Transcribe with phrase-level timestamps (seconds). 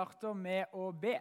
[0.00, 1.18] starter med å be.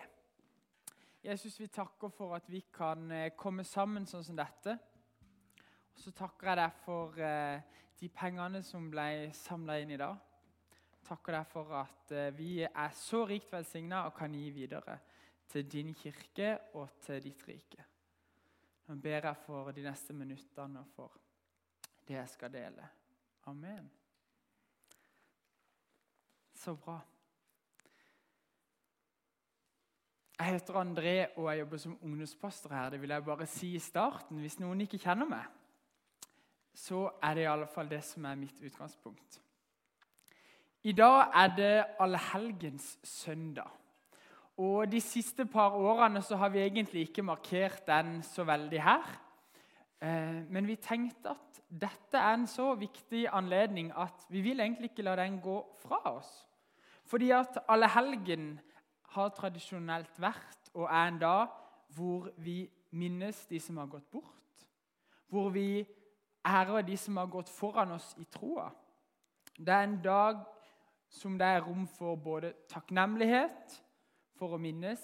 [1.20, 4.78] Jesus, vi takker for at vi kan eh, komme sammen sånn som dette.
[5.92, 10.16] Og så takker jeg deg for eh, de pengene som ble samla inn i dag.
[11.10, 14.96] Takker deg for at eh, vi er så rikt velsigna og kan gi videre
[15.52, 17.84] til din kirke og til ditt rike.
[18.88, 21.22] Nå ber jeg for de neste minuttene og for
[22.08, 22.92] det jeg skal dele.
[23.52, 23.92] Amen.
[26.56, 27.02] Så bra.
[30.40, 32.90] Jeg heter André og jeg jobber som ungdomspastor her.
[32.90, 34.38] Det vil jeg bare si i starten.
[34.40, 35.44] Hvis noen ikke kjenner meg,
[36.72, 39.42] så er det i alle fall det som er mitt utgangspunkt.
[40.88, 43.68] I dag er det allehelgens søndag.
[44.56, 49.12] Og De siste par årene så har vi egentlig ikke markert den så veldig her.
[50.00, 54.94] Eh, men vi tenkte at dette er en så viktig anledning at vi vil egentlig
[54.94, 56.32] ikke la den gå fra oss.
[57.04, 58.54] Fordi at allehelgen
[59.16, 61.56] har tradisjonelt vært og er en dag
[61.96, 64.68] hvor vi minnes de som har gått bort.
[65.30, 65.86] Hvor vi
[66.46, 68.70] ærer de som har gått foran oss i troa.
[69.58, 70.44] Det er en dag
[71.10, 73.80] som det er rom for både takknemlighet,
[74.38, 75.02] for å minnes,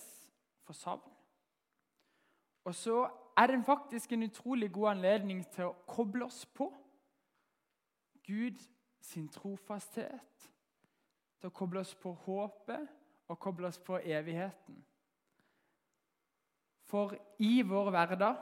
[0.64, 1.12] for savn.
[2.66, 3.04] Og så
[3.38, 6.70] er det faktisk en utrolig god anledning til å koble oss på
[8.26, 8.62] Gud
[9.02, 10.48] sin trofasthet,
[11.42, 12.88] til å koble oss på håpet
[13.28, 14.78] og koble oss på evigheten.
[16.86, 18.36] For i vår hverdag,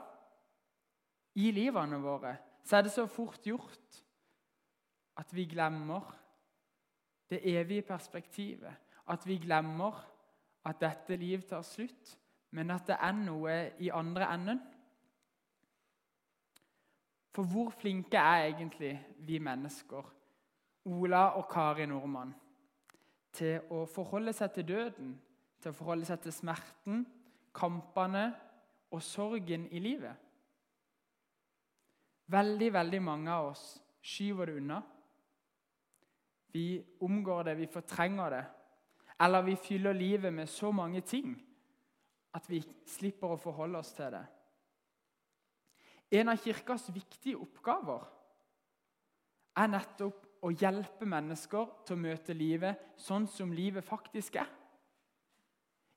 [1.34, 4.02] i livene våre, så er det så fort gjort
[5.18, 6.12] at vi glemmer
[7.30, 8.74] det evige perspektivet.
[9.08, 9.96] At vi glemmer
[10.64, 12.14] at dette liv tar slutt,
[12.50, 14.60] men at det er noe i andre enden.
[17.34, 18.94] For hvor flinke er egentlig
[19.26, 20.06] vi mennesker,
[20.84, 22.34] Ola og Kari Nordmann,
[23.34, 25.14] til å forholde seg til døden,
[25.60, 27.04] til å forholde seg til smerten,
[27.54, 28.28] kampene
[28.94, 30.20] og sorgen i livet.
[32.30, 33.64] Veldig, veldig mange av oss
[34.04, 34.80] skyver det unna.
[36.54, 38.44] Vi omgår det, vi fortrenger det.
[39.20, 41.34] Eller vi fyller livet med så mange ting
[42.34, 42.60] at vi
[42.90, 44.24] slipper å forholde oss til det.
[46.18, 48.04] En av Kirkas viktige oppgaver
[49.58, 54.50] er nettopp å hjelpe mennesker til å møte livet sånn som livet faktisk er.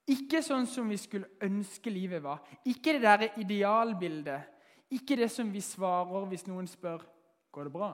[0.07, 2.39] Ikke sånn som vi skulle ønske livet var.
[2.63, 4.53] Ikke det der idealbildet.
[4.95, 7.03] Ikke det som vi svarer hvis noen spør
[7.51, 7.91] går det bra.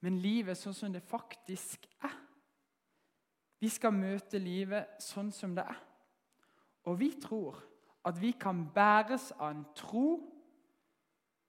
[0.00, 2.16] Men livet sånn som det faktisk er.
[3.60, 5.82] Vi skal møte livet sånn som det er.
[6.88, 7.60] Og vi tror
[8.08, 10.16] at vi kan bæres av en tro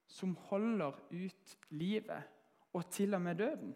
[0.06, 2.28] som holder ut livet
[2.73, 3.75] og til og med døden?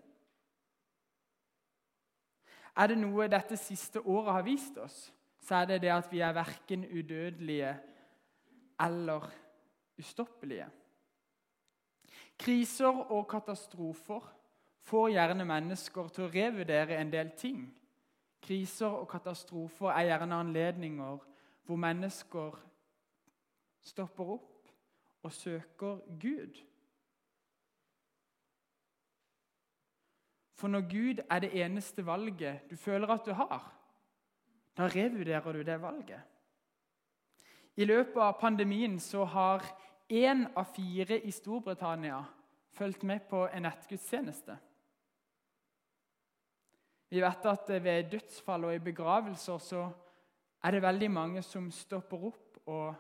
[2.77, 4.97] Er det noe dette siste året har vist oss,
[5.41, 7.71] så er det det at vi er verken udødelige
[8.83, 9.29] eller
[9.97, 10.67] ustoppelige.
[12.37, 14.33] Kriser og katastrofer
[14.87, 17.63] får gjerne mennesker til å revurdere en del ting.
[18.43, 21.25] Kriser og katastrofer er gjerne anledninger
[21.67, 22.59] hvor mennesker
[23.83, 24.69] stopper opp
[25.25, 26.61] og søker Gud.
[30.57, 33.73] For når Gud er det eneste valget du føler at du har,
[34.77, 36.21] da revurderer du det valget.
[37.77, 39.65] I løpet av pandemien så har
[40.09, 42.23] én av fire i Storbritannia
[42.73, 44.57] fulgt med på en nettgudstjeneste.
[47.09, 49.83] Vi vet at ved dødsfall og i begravelser så
[50.63, 52.95] er det veldig mange som stopper opp og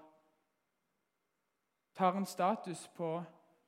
[1.97, 3.09] tar en status på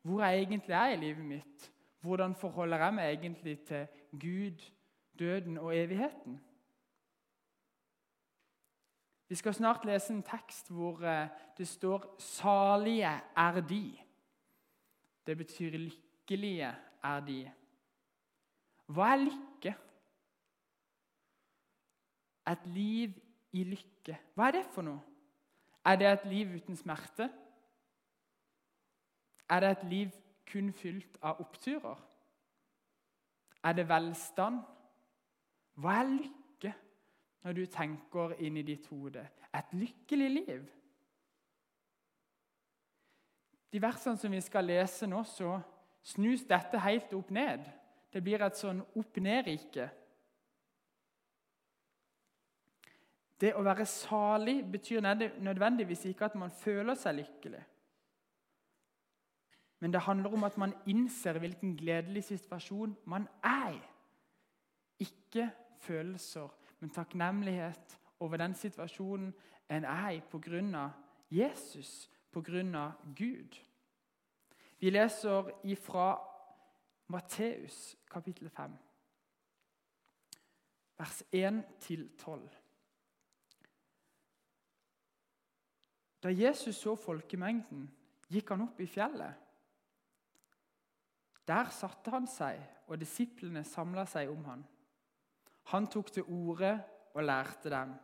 [0.02, 1.72] hvor jeg egentlig er i livet mitt.
[2.02, 4.72] Hvordan forholder jeg meg egentlig til Gud,
[5.20, 6.40] døden og evigheten?
[9.30, 11.28] Vi skal snart lese en tekst hvor eh,
[11.58, 14.04] det står 'salige er de'.
[15.26, 17.50] Det betyr 'lykkelige er de'.
[18.88, 19.76] Hva er lykke?
[22.52, 23.14] Et liv
[23.52, 24.18] i lykke.
[24.34, 25.00] Hva er det for noe?
[25.86, 27.30] Er det et liv uten smerte?
[29.50, 30.10] Er det et liv
[30.50, 32.00] kun fylt av oppturer?
[33.64, 34.62] Er det velstand?
[35.80, 36.74] Hva er lykke
[37.46, 39.24] når du tenker inn i ditt hode?
[39.56, 40.68] Et lykkelig liv?
[43.70, 45.60] De versene som vi skal lese nå, så
[46.04, 47.66] snus dette helt opp ned.
[48.10, 49.90] Det blir et sånn opp-ned-rike.
[53.40, 55.06] Det å være salig betyr
[55.40, 57.62] nødvendigvis ikke at man føler seg lykkelig.
[59.80, 63.82] Men det handler om at man innser hvilken gledelig situasjon man er i.
[65.00, 66.48] Ikke følelser,
[66.80, 69.34] men takknemlighet over den situasjonen
[69.70, 70.90] en er i pga.
[71.32, 72.92] Jesus, pga.
[73.16, 73.60] Gud.
[74.80, 76.20] Vi leser ifra
[77.08, 78.72] Matteus kapittel 5,
[80.98, 82.40] vers 1-12.
[86.24, 87.90] Da Jesus så folkemengden,
[88.30, 89.49] gikk han opp i fjellet.
[91.50, 94.62] Der satte han seg, og disiplene samla seg om han.
[95.74, 96.76] Han tok til orde
[97.16, 97.96] og lærte dem.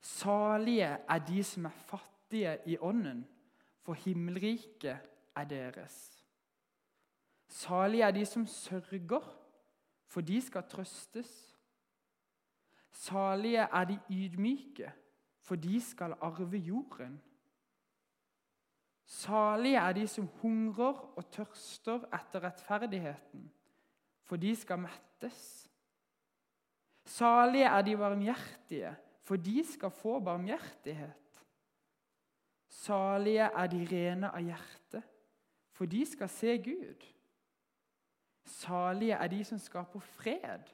[0.00, 3.26] Salige er de som er fattige i ånden,
[3.84, 4.96] for himmelriket
[5.36, 5.96] er deres.
[7.48, 9.28] Salige er de som sørger,
[10.06, 11.30] for de skal trøstes.
[12.92, 14.92] Salige er de ydmyke,
[15.40, 17.20] for de skal arve jorden.
[19.06, 23.48] Salige er de som hungrer og tørster etter rettferdigheten,
[24.22, 25.68] for de skal mettes.
[27.04, 31.44] Salige er de varmhjertige, for de skal få barmhjertighet.
[32.68, 35.02] Salige er de rene av hjerte,
[35.72, 37.04] for de skal se Gud.
[38.44, 40.64] Salige er de som skaper fred,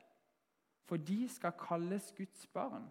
[0.88, 2.86] for de skal kalles Guds barn.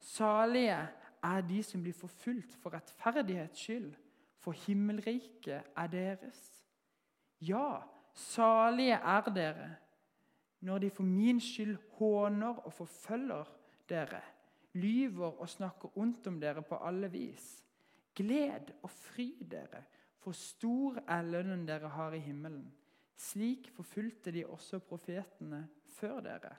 [0.00, 0.88] Salige
[1.22, 3.94] er de som blir forfulgt for rettferdighets skyld,
[4.44, 6.40] for himmelriket er deres.
[7.40, 7.80] Ja,
[8.12, 9.70] salige er dere
[10.64, 13.44] når de for min skyld håner og forfølger
[13.88, 14.20] dere,
[14.72, 17.64] lyver og snakker ondt om dere på alle vis.
[18.14, 19.82] Gled og fry dere,
[20.18, 22.72] for stor er lønnen dere har i himmelen.
[23.16, 25.66] Slik forfulgte de også profetene
[25.98, 26.54] før dere.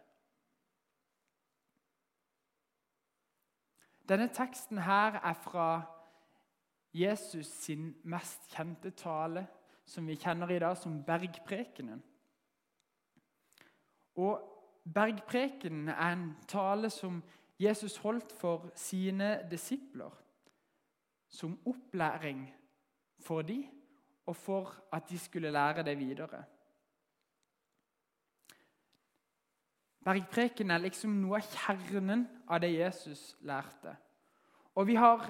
[4.05, 5.94] Denne teksten her er fra
[6.95, 9.45] Jesus sin mest kjente tale,
[9.85, 12.01] som vi kjenner i dag som bergprekenen.
[14.15, 14.55] Og
[14.93, 17.23] Bergprekenen er en tale som
[17.59, 20.11] Jesus holdt for sine disipler,
[21.29, 22.53] som opplæring
[23.19, 23.65] for dem,
[24.25, 26.43] og for at de skulle lære det videre.
[30.05, 33.95] Bergprekenen er liksom noe av kjernen av det Jesus lærte.
[34.75, 35.25] Og vi har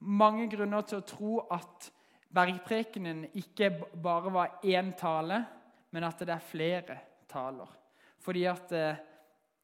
[0.00, 1.90] mange grunner til å tro at
[2.30, 3.70] bergprekenen ikke
[4.02, 5.42] bare var én tale,
[5.90, 6.98] men at det er flere
[7.28, 7.68] taler.
[8.20, 9.02] Fordi at eh,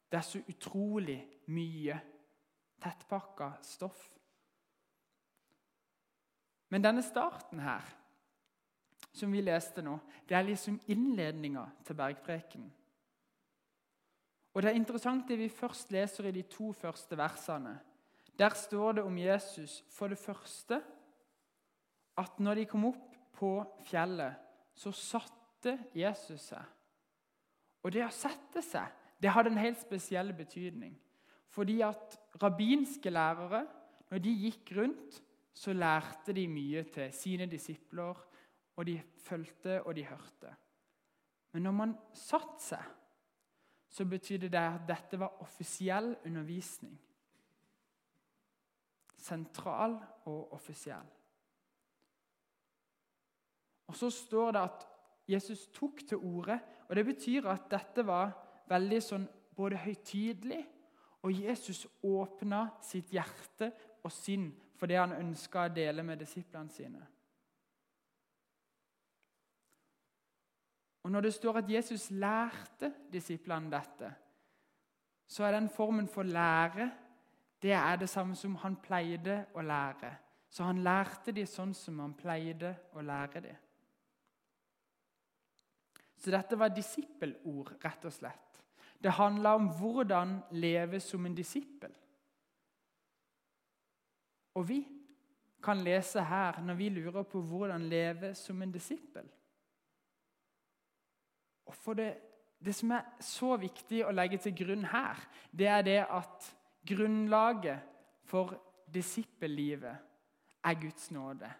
[0.07, 1.19] det er så utrolig
[1.53, 1.97] mye
[2.81, 4.07] tettpakka stoff.
[6.69, 7.85] Men denne starten her,
[9.15, 9.95] som vi leste nå,
[10.27, 12.73] det er liksom innledninga til bergprekenen.
[14.53, 17.75] Og Det er interessant det vi først leser i de to første versene.
[18.37, 20.81] Der står det om Jesus for det første
[22.17, 23.51] at når de kom opp på
[23.85, 24.33] fjellet,
[24.77, 26.63] så satte Jesus seg.
[27.85, 30.93] Og det å sette seg det hadde en helt spesiell betydning.
[31.49, 33.63] Fordi at rabbinske lærere,
[34.11, 35.21] når de gikk rundt,
[35.53, 38.19] så lærte de mye til sine disipler.
[38.77, 40.51] Og de fulgte, og de hørte.
[41.53, 42.83] Men når man satte seg,
[43.89, 46.93] så betydde det at dette var offisiell undervisning.
[49.17, 49.97] Sentral
[50.29, 51.07] og offisiell.
[53.87, 54.87] Og Så står det at
[55.27, 56.59] Jesus tok til orde,
[56.89, 58.31] og det betyr at dette var
[58.69, 60.63] veldig sånn både høytidelig,
[61.23, 63.71] og Jesus åpna sitt hjerte
[64.03, 67.01] og sinn for det han ønska å dele med disiplene sine.
[71.03, 74.09] Og Når det står at Jesus lærte disiplene dette,
[75.27, 76.89] så er den formen for lære
[77.61, 80.11] det er det samme som han pleide å lære.
[80.49, 83.55] Så han lærte de sånn som han pleide å lære de.
[86.17, 88.61] Så dette var disippelord, rett og slett.
[88.97, 91.93] Det handler om hvordan leve som en disippel.
[94.57, 94.79] Og vi
[95.63, 99.27] kan lese her når vi lurer på hvordan leve som en disippel.
[101.67, 102.13] Og for det,
[102.57, 105.19] det som er så viktig å legge til grunn her,
[105.51, 106.53] det er det at
[106.87, 107.79] grunnlaget
[108.23, 108.63] for
[108.93, 109.97] disippellivet
[110.63, 111.51] er Guds nåde.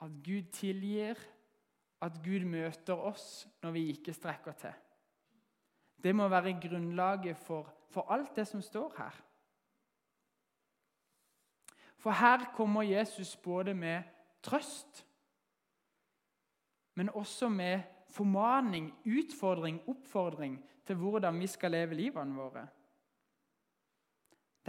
[0.00, 1.14] At Gud tilgir,
[2.00, 4.72] at Gud møter oss når vi ikke strekker til.
[6.02, 9.22] Det må være grunnlaget for, for alt det som står her.
[12.00, 14.02] For her kommer Jesus både med
[14.42, 15.06] trøst,
[16.94, 22.66] men også med formaning, utfordring, oppfordring til hvordan vi skal leve livene våre.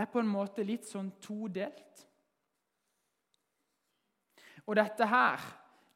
[0.01, 1.99] Det er på en måte litt sånn todelt.
[4.65, 5.43] Og dette her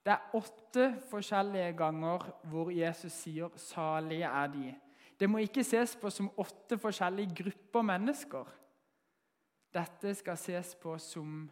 [0.06, 4.76] Det er åtte forskjellige ganger hvor Jesus sier 'salige er de'.
[5.20, 8.46] Det må ikke ses på som åtte forskjellige grupper mennesker.
[9.74, 11.50] dette skal ses på som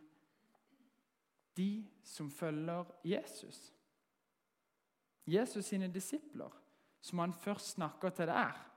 [1.58, 3.74] de som følger Jesus.
[5.26, 6.52] Jesus sine disipler,
[7.02, 8.70] som han først snakker til der,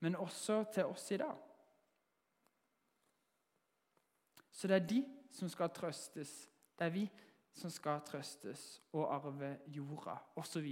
[0.00, 1.45] men også til oss i dag.
[4.56, 5.02] Så det er de
[5.36, 6.32] som skal trøstes.
[6.78, 7.04] Det er vi
[7.56, 8.64] som skal trøstes
[8.96, 10.66] og arve jorda, osv.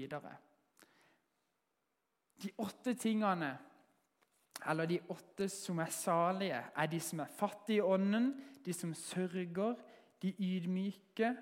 [2.43, 3.53] De åtte tingene,
[4.69, 8.33] eller de åtte som er salige, er de som er fattige i ånden,
[8.64, 9.76] de som sørger,
[10.23, 11.35] de ydmyke,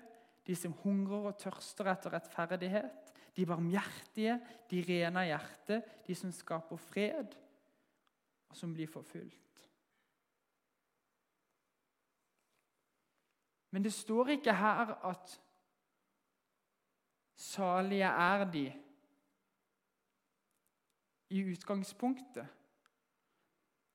[0.47, 4.35] de som hungrer og tørster etter rettferdighet, de barmhjertige,
[4.69, 7.37] de rene av hjerte, de som skaper fred,
[8.49, 9.42] og som blir forfulgt.
[13.73, 15.31] Men det står ikke her at
[17.35, 18.73] salige er de
[21.29, 22.47] i utgangspunktet.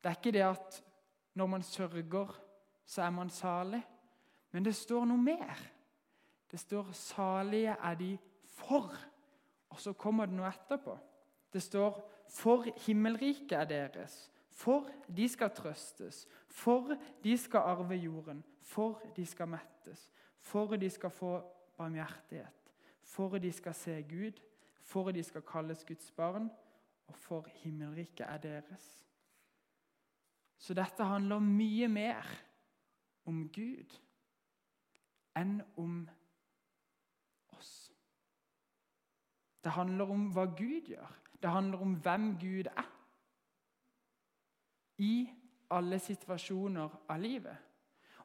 [0.02, 0.84] Det er ikke det at
[1.34, 2.34] når man sørger,
[2.86, 3.82] så er man salig.
[4.50, 5.54] Men det står noe mer.
[6.50, 9.06] Det står 'salige er de for',
[9.68, 10.98] og så kommer det noe etterpå.
[11.52, 14.30] Det står 'for himmelriket er deres'.
[14.58, 20.10] For de skal trøstes, for de skal arve jorden, for de skal mettes,
[20.40, 21.42] for de skal få
[21.76, 22.72] barmhjertighet,
[23.02, 24.42] for de skal se Gud,
[24.82, 26.50] for de skal kalles Guds barn,
[27.06, 29.06] og for himmelriket er deres.
[30.58, 32.26] Så dette handler mye mer
[33.30, 33.94] om Gud
[35.38, 36.02] enn om
[37.54, 37.92] oss.
[39.64, 41.18] Det handler om hva Gud gjør.
[41.38, 42.94] Det handler om hvem Gud er.
[44.98, 45.28] I
[45.70, 47.56] alle situasjoner av livet.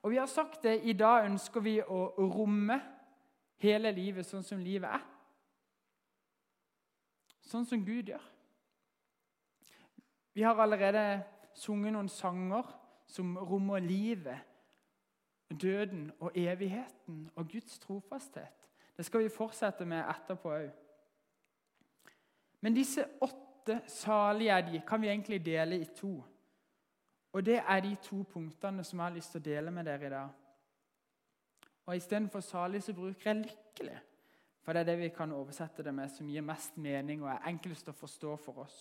[0.03, 2.79] Og vi har sagt det, I dag ønsker vi å romme
[3.63, 5.03] hele livet sånn som livet er.
[7.43, 8.23] Sånn som Gud gjør.
[10.33, 12.67] Vi har allerede sunget noen sanger
[13.07, 14.39] som rommer livet,
[15.61, 18.69] døden og evigheten og Guds trofasthet.
[18.97, 20.71] Det skal vi fortsette med etterpå òg.
[22.63, 26.15] Men disse åtte salige de kan vi egentlig dele i to.
[27.33, 30.05] Og det er de to punktene som jeg har lyst til å dele med dere
[30.05, 30.29] i dag.
[31.85, 33.99] Og Istedenfor salig så bruker jeg lykkelig.
[34.63, 37.49] For det er det vi kan oversette det med, som gir mest mening og er
[37.49, 38.77] enklest å forstå for oss.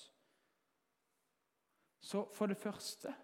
[2.03, 3.15] Så for det første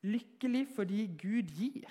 [0.00, 1.90] Lykkelig fordi Gud gir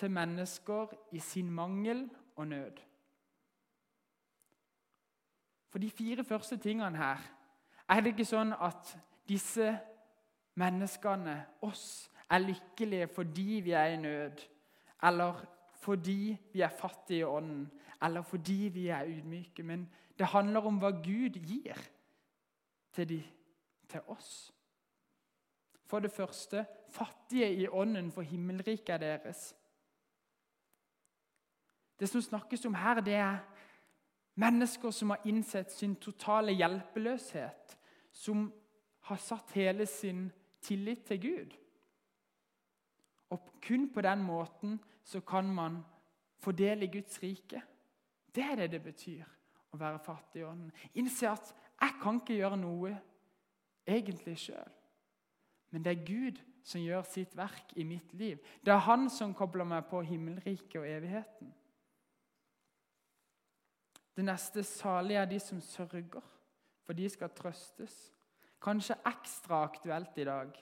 [0.00, 2.80] til mennesker i sin mangel og nød.
[5.68, 7.20] For de fire første tingene her
[7.90, 8.92] er det ikke sånn at
[9.28, 9.72] disse
[10.60, 14.42] menneskene, oss, er lykkelige fordi vi er i nød,
[15.02, 15.40] eller
[15.80, 17.64] fordi vi er fattige i ånden,
[18.02, 19.62] eller fordi vi er ydmyke.
[19.62, 21.78] Men det handler om hva Gud gir
[22.92, 23.22] til, de,
[23.88, 24.52] til oss.
[25.86, 29.54] For det første fattige i ånden, for himmelriket er deres.
[32.00, 33.40] Det som snakkes om her, det er
[34.34, 37.79] mennesker som har innsett sin totale hjelpeløshet
[38.12, 38.48] som
[39.08, 40.28] har satt hele sin
[40.60, 41.56] tillit til Gud.
[43.30, 45.80] Og kun på den måten så kan man
[46.38, 47.62] fordele Guds rike.
[48.34, 49.24] Det er det det betyr
[49.70, 50.72] å være fattig i ånden.
[50.94, 52.92] Innse at jeg kan ikke gjøre noe
[53.86, 54.76] egentlig sjøl.
[55.70, 58.38] Men det er Gud som gjør sitt verk i mitt liv.
[58.64, 61.54] Det er Han som kobler meg på himmelriket og evigheten.
[64.16, 66.20] Det neste salige er de som sørger
[66.90, 67.92] for de skal trøstes.
[68.58, 70.56] Kanskje ekstra aktuelt i dag.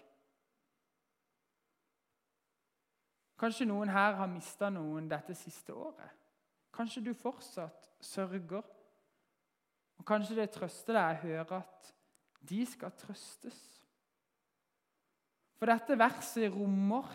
[3.40, 6.12] Kanskje noen her har mista noen dette siste året.
[6.76, 8.60] Kanskje du fortsatt sørger.
[9.96, 11.92] Og Kanskje det trøster deg å høre at
[12.44, 13.64] de skal trøstes.
[15.56, 17.08] For dette verset rommer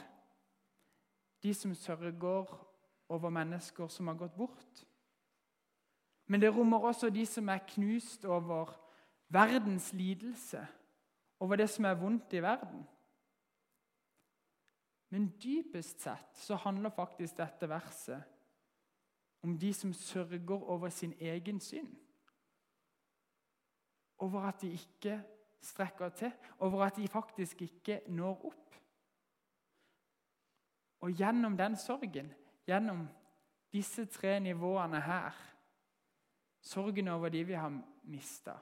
[1.46, 2.50] de som sørger
[3.14, 4.88] over mennesker som har gått bort.
[6.26, 8.74] Men det rommer også de som er knust over
[9.30, 10.68] verdens lidelse,
[11.40, 12.86] over det som er vondt i verden.
[15.10, 18.24] Men dypest sett så handler faktisk dette verset
[19.44, 21.92] om de som sørger over sin egen synd.
[24.18, 25.22] Over at de ikke
[25.62, 28.76] strekker til, over at de faktisk ikke når opp.
[31.00, 32.34] Og gjennom den sorgen,
[32.66, 33.08] gjennom
[33.74, 35.50] disse tre nivåene her
[36.64, 38.54] Sorgen over de vi har mista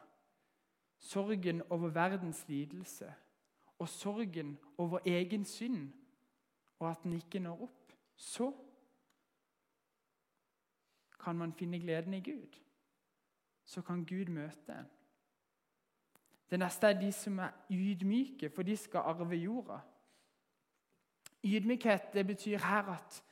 [1.02, 3.14] sorgen over verdens lidelse
[3.80, 5.92] og sorgen over egen synd
[6.80, 8.52] og at den ikke når opp, så
[11.22, 12.58] kan man finne gleden i Gud.
[13.66, 14.90] Så kan Gud møte en.
[16.50, 19.78] Det neste er de som er ydmyke, for de skal arve jorda.
[21.44, 23.24] Ydmykhet det betyr her at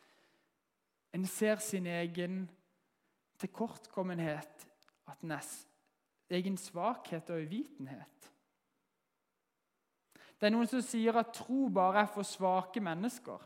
[1.13, 2.49] en ser sin egen
[3.37, 4.67] tilkortkommenhet,
[5.07, 5.65] at en er
[6.29, 8.29] egen svakhet og uvitenhet.
[10.39, 13.41] Det er noen som sier at tro bare er for svake mennesker.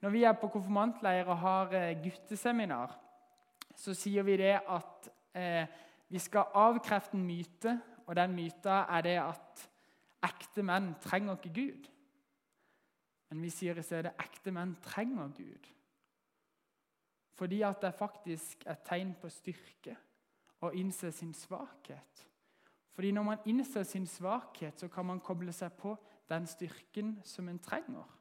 [0.00, 2.96] Når vi er på konfirmantleir og har eh, gutteseminar,
[3.76, 5.68] så sier vi det at eh,
[6.10, 7.76] vi skal avkrefte en myte,
[8.06, 9.66] og den myta er det at
[10.26, 11.90] ekte menn trenger ikke Gud.
[13.30, 15.68] Men vi sier i stedet ekte menn trenger Gud.
[17.38, 19.94] Fordi at det faktisk er tegn på styrke
[20.60, 22.26] å innse sin svakhet.
[22.92, 25.94] Fordi når man innser sin svakhet, så kan man koble seg på
[26.28, 28.16] den styrken som en trenger.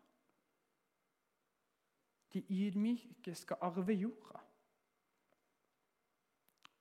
[2.33, 4.39] De ydmyke skal arve jorda.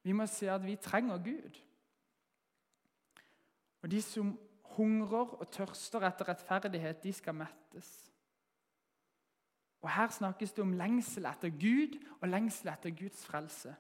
[0.03, 1.59] Vi må se at vi trenger Gud.
[3.83, 4.39] Og de som
[4.77, 7.91] hungrer og tørster etter rettferdighet, de skal mettes.
[9.81, 13.75] Og Her snakkes det om lengsel etter Gud og lengsel etter Guds frelse.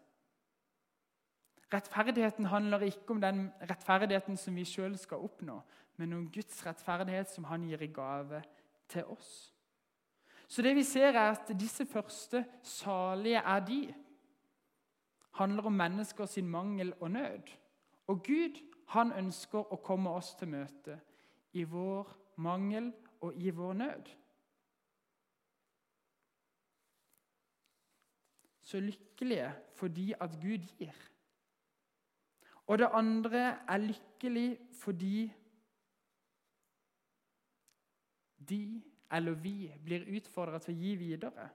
[1.73, 5.61] Rettferdigheten handler ikke om den rettferdigheten som vi sjøl skal oppnå,
[5.97, 8.43] men om Guds rettferdighet som han gir i gave
[8.89, 9.53] til oss.
[10.49, 13.95] Så det vi ser, er at disse første salige er de.
[15.39, 17.51] handler om mennesker sin mangel og nød.
[18.07, 18.57] Og Gud
[18.89, 20.97] han ønsker å komme oss til møte
[21.53, 22.09] i vår
[22.43, 22.89] mangel
[23.21, 24.09] og i vår nød.
[28.63, 30.97] Så lykkelige fordi at Gud gir.
[32.69, 35.33] Og det andre er lykkelig fordi
[38.49, 38.83] de
[39.13, 41.49] eller vi blir utfordret til å gi videre.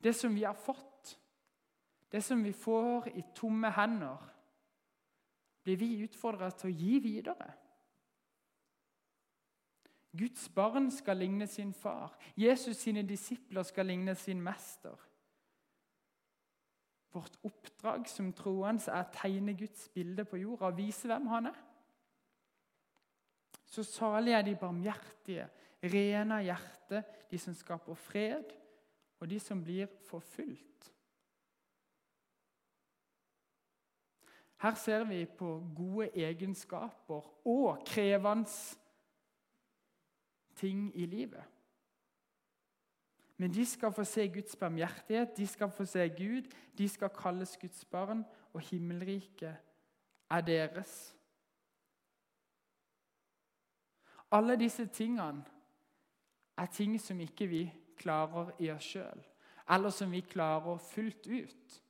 [0.00, 1.16] Det som vi har fått,
[2.12, 4.22] det som vi får i tomme hender,
[5.62, 7.50] blir vi utfordret til å gi videre.
[10.16, 12.16] Guds barn skal ligne sin far.
[12.36, 14.96] Jesus sine disipler skal ligne sin mester.
[17.10, 21.50] Vårt oppdrag som troende er å tegne Guds bilde på jorda og vise hvem han
[21.50, 21.58] er.
[23.70, 25.46] Så salige er de barmhjertige,
[25.82, 28.50] rene av hjerte, de som skaper fred,
[29.20, 30.90] og de som blir forfulgt.
[34.60, 38.50] Her ser vi på gode egenskaper og krevende
[40.60, 41.44] ting i livet.
[43.40, 46.42] Men de skal få se Guds barmhjertighet, de skal få se Gud,
[46.78, 49.56] de skal kalles Guds barn, og himmelriket
[50.30, 51.16] er deres.
[54.30, 55.44] Alle disse tingene
[56.56, 57.62] er ting som ikke vi
[57.96, 59.24] klarer i oss sjøl,
[59.70, 61.80] eller som vi klarer fullt ut,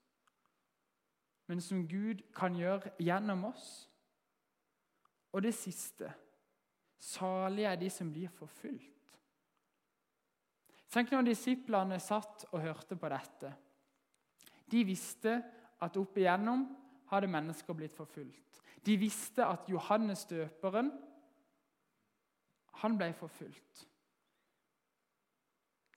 [1.47, 3.91] men som Gud kan gjøre gjennom oss.
[5.33, 6.13] Og det siste
[6.99, 9.00] salige er de som blir forfulgt.
[10.91, 13.53] Tenk når disiplene satt og hørte på dette.
[14.71, 15.37] De visste
[15.83, 16.65] at opp igjennom
[17.11, 18.61] hadde mennesker blitt forfulgt.
[18.87, 20.91] De visste at Johannes døperen
[22.81, 23.85] han ble forfulgt.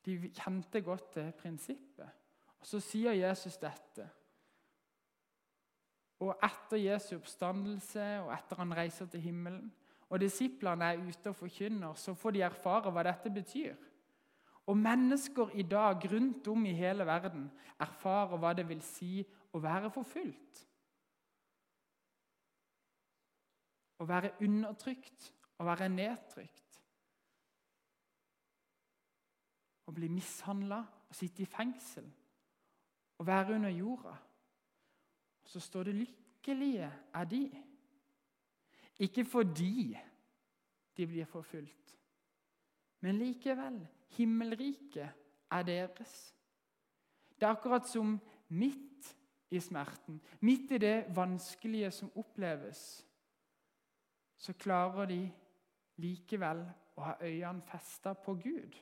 [0.03, 2.09] De kjente godt det prinsippet.
[2.59, 4.09] Og Så sier Jesus dette.
[6.23, 9.71] Og etter Jesu oppstandelse og etter han reiser til himmelen,
[10.09, 13.75] og disiplene er ute og forkynner, så får de erfare hva dette betyr.
[14.65, 17.49] Og mennesker i dag rundt om i hele verden
[17.79, 19.19] erfarer hva det vil si
[19.53, 20.61] å være forfulgt.
[23.99, 26.79] Å være undertrykt, å være nedtrykt.
[29.83, 32.07] Å bli mishandla og sitte i fengsel.
[33.19, 34.15] Å være under jorda.
[35.43, 37.63] Så står det 'lykkelige er de'.
[38.99, 39.97] Ikke fordi
[40.97, 41.99] de blir forfulgt,
[42.99, 43.87] men likevel.
[44.17, 45.09] Himmelriket
[45.51, 46.13] er deres.
[47.35, 49.15] Det er akkurat som midt
[49.53, 53.05] i smerten, midt i det vanskelige som oppleves,
[54.37, 55.19] så klarer de
[56.01, 56.63] likevel
[56.97, 58.79] å ha øynene festa på Gud.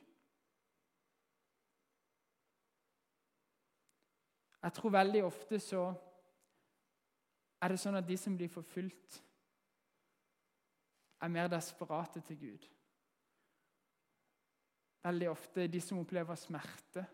[4.62, 5.82] Jeg tror veldig ofte så
[7.62, 9.22] er det sånn at de som blir forfulgt,
[11.22, 12.64] er mer desperate til Gud.
[15.02, 17.06] Veldig ofte de som opplever smerte,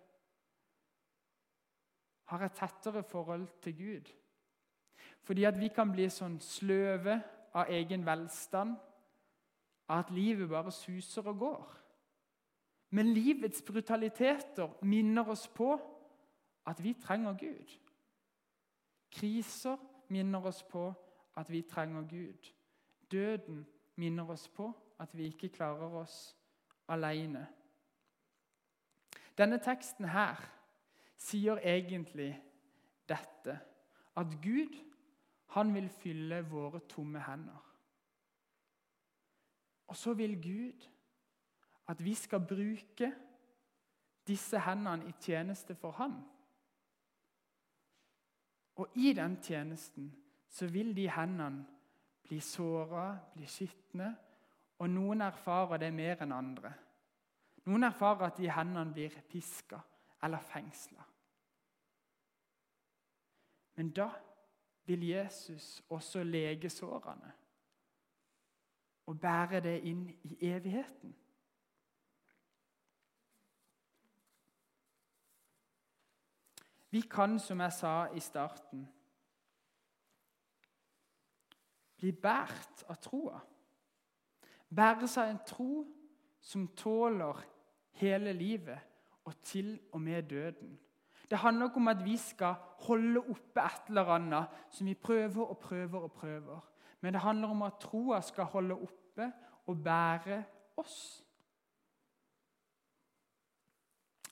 [2.29, 4.11] har et tettere forhold til Gud.
[5.23, 7.17] Fordi at vi kan bli sånn sløve
[7.57, 8.77] av egen velstand,
[9.89, 11.75] av at livet bare suser og går.
[12.91, 15.75] Men livets brutaliteter minner oss på
[16.69, 17.73] at vi trenger Gud.
[19.11, 19.77] Kriser
[20.09, 20.91] minner oss på
[21.37, 22.53] at vi trenger Gud.
[23.11, 26.37] Døden minner oss på at vi ikke klarer oss
[26.89, 27.47] alene.
[29.39, 30.41] Denne teksten her
[31.17, 32.33] sier egentlig
[33.09, 33.61] dette
[34.19, 34.75] at Gud
[35.55, 37.65] han vil fylle våre tomme hender.
[39.89, 40.89] Og så vil Gud
[41.89, 43.13] at vi skal bruke
[44.27, 46.13] disse hendene i tjeneste for Han.
[48.77, 50.15] Og i den tjenesten
[50.49, 51.67] så vil de hendene
[52.23, 54.17] bli såra, bli skitne,
[54.79, 56.73] og noen erfarer det mer enn andre.
[57.69, 59.79] Noen erfarer at de hendene blir piska
[60.25, 61.05] eller fengsla.
[63.77, 64.09] Men da
[64.89, 67.33] vil Jesus også lege sårene
[69.07, 71.13] og bære det inn i evigheten.
[76.91, 78.89] Vi kan, som jeg sa i starten,
[81.97, 83.45] bli båret av troa.
[84.73, 85.71] Bære seg en tro
[86.41, 87.45] som tåler
[88.01, 88.79] hele livet
[89.25, 90.79] og til og med døden.
[91.31, 92.55] Det handler ikke om at vi skal
[92.89, 96.61] holde oppe et eller annet som vi prøver og prøver og prøver.
[97.01, 99.33] Men det handler om at troa skal holde oppe
[99.67, 100.45] og bære
[100.77, 101.25] oss.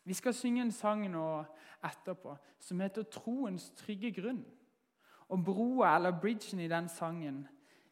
[0.04, 1.44] Vi skal synge en sang nå
[1.84, 4.44] etterpå som heter 'Troens trygge grunn'.
[5.28, 7.48] Og broa, eller bridgen i den sangen,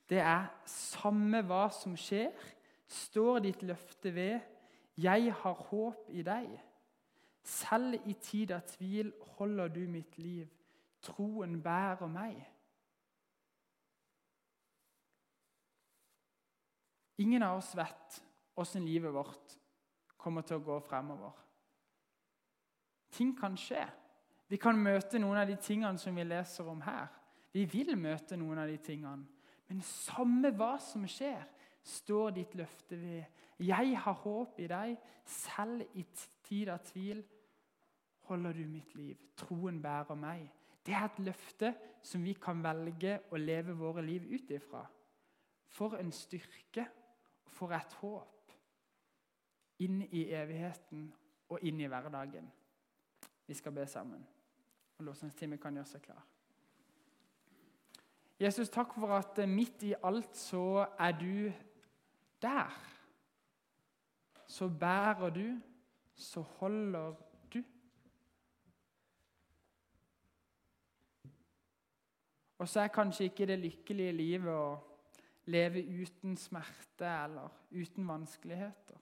[0.09, 2.31] det er 'Samme hva som skjer,
[2.87, 4.54] står ditt løfte ved'.
[4.97, 6.51] Jeg har håp i deg.
[7.45, 10.49] Selv i tid av tvil holder du mitt liv.
[11.05, 12.39] Troen bærer meg.
[17.21, 18.23] Ingen av oss vet
[18.59, 19.59] åssen livet vårt
[20.19, 21.35] kommer til å gå fremover.
[23.15, 23.85] Ting kan skje.
[24.51, 27.13] Vi kan møte noen av de tingene som vi leser om her.
[27.55, 29.27] Vi vil møte noen av de tingene.
[29.69, 31.45] Men samme hva som skjer,
[31.85, 33.25] står ditt løfte ved.
[33.61, 36.05] Jeg har håp i deg, selv i
[36.45, 37.23] tid av tvil
[38.29, 39.17] holder du mitt liv.
[39.37, 40.49] Troen bærer meg.
[40.85, 41.73] Det er et løfte
[42.05, 44.85] som vi kan velge å leve våre liv ut ifra.
[45.75, 46.87] For en styrke,
[47.47, 48.53] for et håp.
[49.85, 51.09] Inn i evigheten
[51.51, 52.47] og inn i hverdagen.
[53.47, 54.23] Vi skal be sammen.
[54.99, 56.23] Og Lovsangstimen kan gjøre seg klar.
[58.41, 61.53] Jesus, takk for at midt i alt så er du
[62.45, 62.73] der.
[64.47, 65.47] Så bærer du,
[66.15, 67.15] så holder
[67.55, 67.63] du.
[72.59, 74.77] Og så er kanskje ikke det lykkelige livet å
[75.53, 79.01] leve uten smerte eller uten vanskeligheter.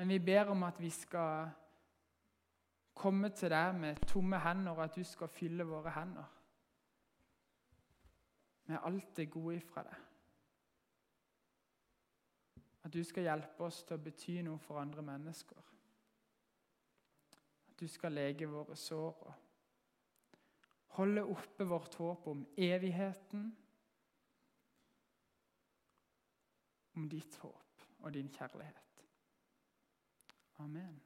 [0.00, 1.50] Men vi ber om at vi skal
[2.96, 6.36] komme til deg med tomme hender, og at du skal fylle våre hender
[8.70, 10.09] med alt det gode ifra deg.
[12.90, 15.58] At du skal hjelpe oss til å bety noe for andre mennesker.
[17.70, 19.36] At du skal lege våre sår og
[20.96, 23.44] holde oppe vårt håp om evigheten,
[26.98, 29.06] om ditt håp og din kjærlighet.
[30.66, 30.98] Amen.